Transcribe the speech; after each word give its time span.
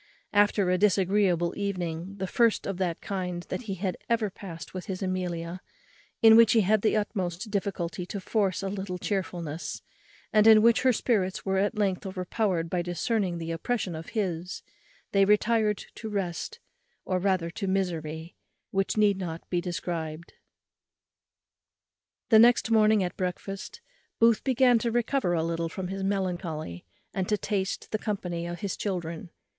After 0.33 0.71
a 0.71 0.79
disagreeable 0.79 1.53
evening, 1.55 2.15
the 2.17 2.25
first 2.25 2.65
of 2.65 2.77
that 2.77 3.01
kind 3.01 3.43
that 3.49 3.61
he 3.65 3.75
had 3.75 3.97
ever 4.09 4.31
passed 4.31 4.73
with 4.73 4.87
his 4.87 5.03
Amelia, 5.03 5.61
in 6.23 6.35
which 6.35 6.53
he 6.53 6.61
had 6.61 6.81
the 6.81 6.97
utmost 6.97 7.51
difficulty 7.51 8.03
to 8.07 8.19
force 8.19 8.63
a 8.63 8.67
little 8.67 8.97
chearfulness, 8.97 9.83
and 10.33 10.47
in 10.47 10.63
which 10.63 10.81
her 10.81 10.91
spirits 10.91 11.45
were 11.45 11.59
at 11.59 11.77
length 11.77 12.07
overpowered 12.07 12.67
by 12.67 12.81
discerning 12.81 13.37
the 13.37 13.51
oppression 13.51 13.95
on 13.95 14.01
his, 14.05 14.63
they 15.11 15.23
retired 15.23 15.85
to 15.93 16.09
rest, 16.09 16.59
or 17.05 17.19
rather 17.19 17.51
to 17.51 17.67
misery, 17.67 18.35
which 18.71 18.97
need 18.97 19.17
not 19.19 19.47
be 19.51 19.61
described. 19.61 20.33
The 22.29 22.39
next 22.39 22.71
morning 22.71 23.03
at 23.03 23.15
breakfast, 23.17 23.81
Booth 24.17 24.43
began 24.43 24.79
to 24.79 24.89
recover 24.91 25.33
a 25.35 25.43
little 25.43 25.69
from 25.69 25.89
his 25.89 26.03
melancholy, 26.03 26.85
and 27.13 27.29
to 27.29 27.37
taste 27.37 27.91
the 27.91 27.99
company 27.99 28.47
of 28.47 28.61
his 28.61 28.75
children. 28.75 29.29